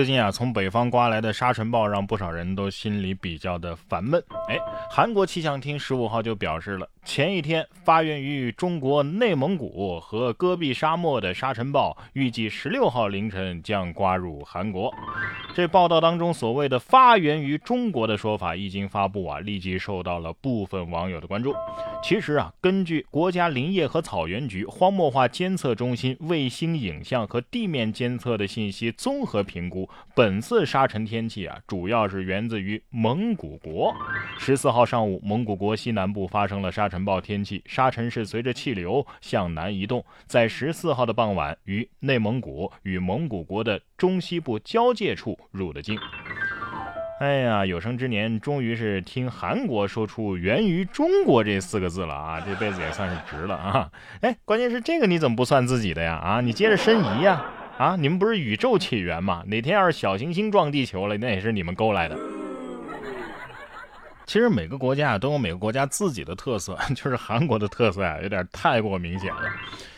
[0.00, 4.18] 最近啊，从北方刮来的沙尘暴让不少人都心里比较的烦闷。
[4.48, 4.58] 哎，
[4.90, 14.92] 韩国气象厅十五号就表示了，前一天发源于中国内蒙古和戈壁沙漠的沙尘暴，预计十六号凌晨将刮入韩国。
[15.52, 21.52] 这报道当中所谓的发源于中国的说法一经发布啊，立即受到了部分网友的关注。
[22.02, 29.88] 其实啊，根据国家林业和草原局荒漠化监测中心卫星影像和地面监测的信息综合评估。
[30.14, 33.92] 本次沙尘天气啊，主要是源自于蒙古国。
[34.38, 45.98] 十四号上午，蒙古国西南部发生了沙尘暴天气，沙尘是随着气流向南移动，在十四号的傍晚，于内蒙古与蒙古国的中西部交界处入的境。
[47.20, 53.90] 哎呀，有生之年终于是听韩国说出“源于中国”这四个字了啊，这辈子也算是值了啊！
[54.22, 56.14] 哎，关键是这个你怎么不算自己的呀？
[56.14, 57.44] 啊，你接着申遗呀！
[57.76, 59.44] 啊，你们不是宇宙起源吗？
[59.48, 62.18] 哪天要是小行星撞地球了，那也是你们勾来的。
[64.30, 69.42] 其实每个国家啊都有每个国家自己的特色， 就是韩国的特色啊，有点太过明显了。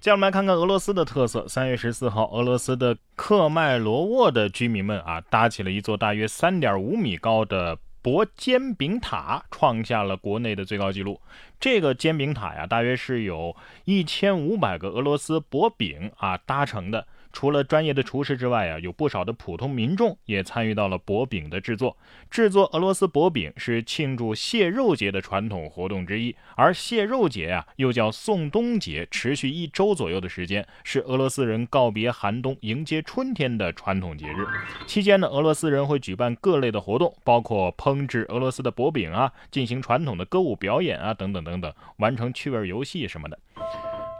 [0.00, 1.46] 接下来我们来看看俄罗斯的特色。
[1.46, 11.20] 三月十四号，俄罗斯的克麦罗沃的居民们啊，搭起了一座大约三点五米高的薄煎饼塔，创下了国内的最高纪录。
[11.60, 17.06] 这个煎饼塔呀，大约是有一千五百个俄罗斯薄饼啊搭成的。
[17.34, 21.96] 除了专业的厨师之外啊，有不少的普通民众也参与到了薄饼的制作。
[22.30, 34.46] 制作俄罗斯薄饼是庆祝蟹肉节的传统活动之一，而蟹肉节啊又叫送冬节，持续一周左右的时间，是俄罗斯人告别寒冬、迎接春天的传统节日。
[34.86, 43.36] 期间呢，俄罗斯人会举办各类的活动，包括烹制俄罗斯的薄饼啊，进行传统的歌舞表演啊，等等等等，完成趣味游戏什么的。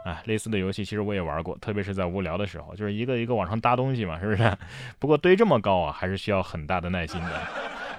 [0.05, 4.57] 哎，类似的游戏其实我也玩过，特别是在无聊的时候，就是一个一个往上搭东西嘛，是不是？
[4.99, 7.41] 不过堆这么高啊，还是需要很大的耐心的，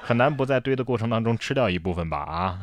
[0.01, 2.19] 很难不在堆的过程当中吃掉一部分吧？
[2.19, 2.61] 啊，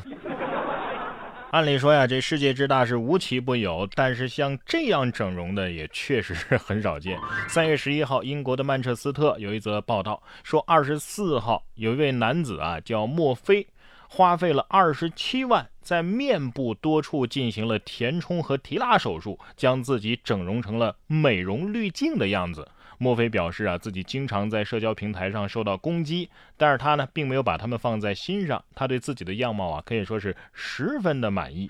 [1.52, 7.19] 按理说呀，这世界之大是无奇不有，但是像这样整容的也确实是很少见。
[7.50, 13.68] 三月十一号，英国的曼彻斯特有一则报道说，二十四号有一位男子啊，叫墨菲。
[14.16, 22.69] 花费了二十七万，在面部多处进行了填充和提拉手术，将自己整容成了美容滤镜的样子。
[23.00, 28.63] 墨菲表示啊，自己经常在社交平台上受到攻击，但是他呢，并没有把他们放在心上。
[28.75, 31.68] 他对自己的样貌啊，可以说是十分的满意。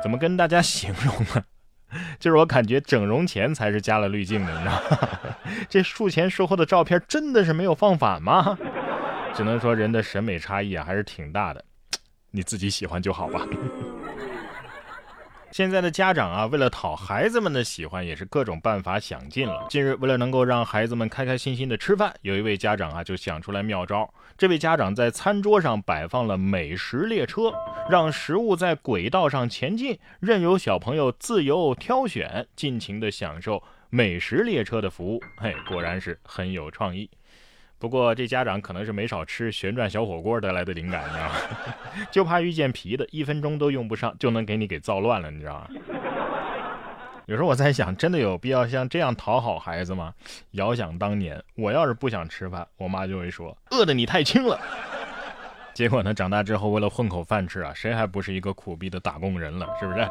[0.00, 1.44] 怎么跟大家形容呢？
[2.20, 5.08] 就是我感觉整容前才是加了滤镜的，你知道吗？
[5.68, 8.56] 这术前术后的照片真的是没有放反吗？
[9.36, 11.64] 只能说人的审美差异啊还是挺大的，
[12.30, 13.46] 你自己喜欢就好吧。
[15.50, 19.64] 现在的家长啊，为了讨孩子们的喜欢，也是各种办法想尽了。
[19.68, 24.12] 近日，为了能够让孩子们开开心心的吃饭，有一位家长啊就想出来妙招。
[24.36, 27.52] 这位家长在餐桌上摆放了美食列车，
[27.88, 35.22] 让食物在轨道上前进，任由小朋友自由挑选，尽情的享受美食列车的服务。
[35.36, 37.08] 嘿，果然是很有创意。
[37.84, 41.34] 不过这家长可能是没少吃旋转小火锅得来的灵感，你知道吗？
[42.10, 45.68] 就怕遇见皮的，一分钟都用不上就能给你给造乱了，你知道吗？
[47.26, 50.14] 有时候我在想，真的有必要像这样讨好孩子吗？
[50.52, 54.58] 遥想当年，我要是不想吃饭，我妈就会说饿的你太轻了。
[55.74, 59.68] 结果呢，长大之后为了混口饭吃啊，谁还不是一个苦逼的打工人了？
[59.78, 60.08] 是不是？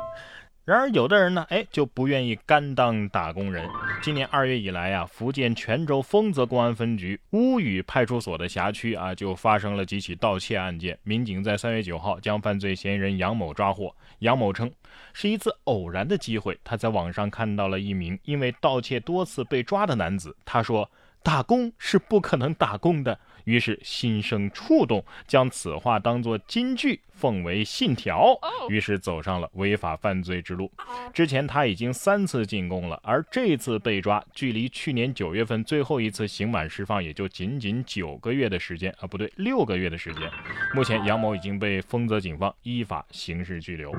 [0.66, 3.70] 然而，有的人呢，哎，就不愿意甘当打工人。
[4.02, 10.98] 今年二月以来呀，福建泉州丰泽公安分局乌屿派出所的辖区啊，就发生了几起盗窃案件。
[11.04, 13.94] 民警在三月九号将犯罪嫌疑人杨某抓获。
[14.20, 14.72] 杨某称，
[15.12, 20.34] 是一次偶然的机会，他在网上看到了一名因为盗窃多次被抓的男子。
[20.46, 20.90] 他说，
[21.22, 23.20] 打工是不可能打工的。
[23.46, 28.38] 于是心生触动，将此话当作金句奉为信条，
[28.70, 30.72] 于是走上了违法犯罪之路。
[31.14, 40.30] 之前他已经三次进宫了，而这次被抓，距离去年九月份最后一次刑满释放也就仅仅九个月的时间啊，不对，六个月的时间。
[40.74, 43.94] 目前杨某已经被丰泽警方依法刑事拘留。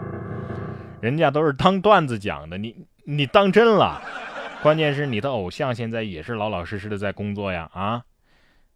[1.01, 2.75] 人家都是当段子讲的，你
[3.05, 4.01] 你当真了？
[4.63, 8.03] 关键是你的偶像现在也是老老实实的在工作呀，啊？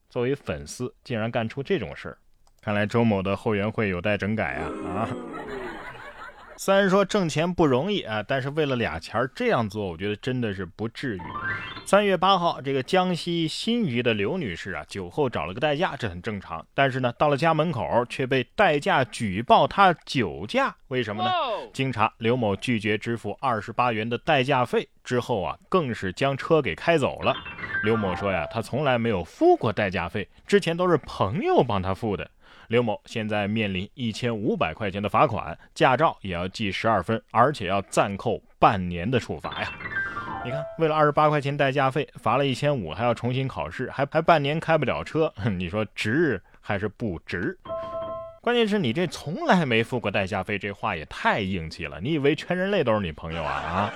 [0.08, 2.18] 作为粉丝，竟然干出这种事儿，
[2.62, 4.70] 看来周某的后援会有待整改啊！
[4.88, 5.08] 啊！
[6.58, 11.20] 虽然说挣钱不容易啊，但是为了俩钱儿这样做，我觉得真的是不至于。
[11.84, 16.66] 三月八号，这个江西新余的刘女士啊，酒后找了个代驾，这很正常。
[16.74, 21.30] 但是呢，到了家门口却被代驾举报她酒驾，为什么呢？
[21.72, 27.36] 经查，刘某拒绝支付二十八元的代驾费之后啊，更是将车给开走了。
[27.84, 32.28] 刘某说呀，他从来没有付过代驾费，之前都是朋友帮他付的。
[32.68, 39.72] 刘某现在面临一千五百块钱的罚款，驾照也要记十二分，而且要暂扣半年的处罚呀！
[40.44, 47.58] 你看，为了二十八块钱代驾费，罚了一千五，还要重新考试，还还半年开不了车，你说值还是不值？
[48.40, 52.00] 关键是你这从来没付过代驾费，这话也太硬气了！
[52.00, 53.52] 你以为全人类都是你朋友啊？
[53.52, 53.92] 啊？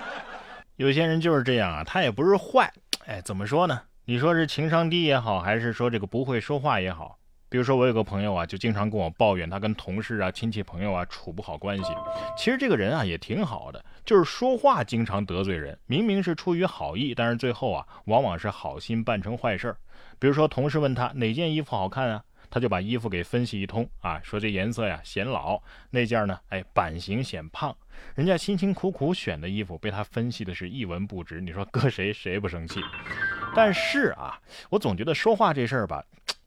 [0.76, 2.70] 有些人就是这样啊，他也不是坏，
[3.06, 3.80] 哎，怎么说呢？
[4.04, 7.18] 你说是情商低也好，还是说这个不会说话也好？
[7.52, 11.92] 比如说，我有个朋友啊，就经常跟我抱怨，他跟同事啊、亲戚朋友啊处不好关系。
[12.34, 15.78] 其实这个人啊也挺好的，就是说话经常得罪人。
[15.84, 19.76] 明明是出于好意，但是最后啊，往往是好心办成坏事。
[20.18, 25.60] 比如说，同事问他哪件衣服好看啊，他就把衣服给分析一通啊，说这颜色呀显老，
[25.90, 27.76] 那件呢，哎版型显胖。
[28.14, 31.38] 人家辛辛苦苦选的衣服被他分析的是一文不值。
[31.38, 32.80] 你说搁谁谁不生气？
[33.54, 34.40] 但是啊，
[34.70, 36.02] 我总觉得说话这事儿吧。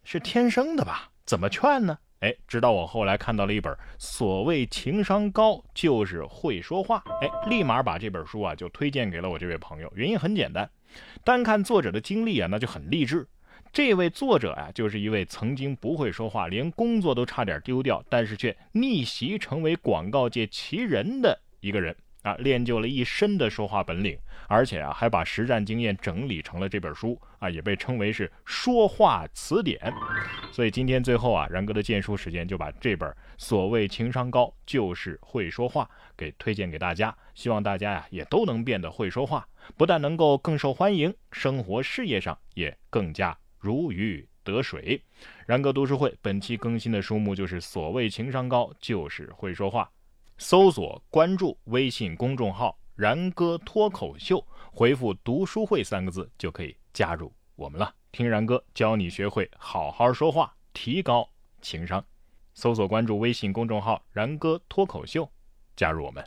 [0.06, 1.10] 是天生的吧？
[1.26, 1.98] 怎么劝呢？
[2.20, 9.92] 哎，直到我后来看到了一本所谓情商高就是会说话，哎，立马把这本书啊就推荐给了我这位朋友。
[9.96, 10.70] 原因很简单，
[11.24, 13.28] 单看作者的经历啊，那就很励志。
[13.74, 21.96] 这位作者啊，就是一位曾经不会说话，连工作都差点丢掉，但是却逆袭成为广告界奇人的一个人。
[22.26, 24.18] 啊，练就了一身的说话本领，
[24.48, 29.94] 而且啊，还把实战经验整理成了这本书啊，也被称为是说话词典。
[30.52, 35.88] 所以今天最后啊，然哥的荐书时间就把这本所谓情商高就是会说话
[36.18, 39.48] 给推荐给大家，希望大家呀也都能变得会说话，
[39.78, 45.00] 不但能够更受欢迎，生活事业上也更加如鱼得水。
[45.46, 49.88] 然哥读书会本期更新的书目就是所谓情商高就是会说话。
[50.38, 57.94] 搜索关注微信公众号“然哥脱口秀”，回复“读书会”三个字就可以加入我们了。
[58.12, 61.30] 听然哥教你学会好好说话，提高
[61.62, 62.04] 情商。
[62.54, 65.30] 搜索关注微信公众号“然哥脱口秀”，
[65.76, 66.26] 加入我们。